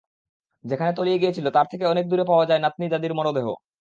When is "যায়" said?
2.45-2.61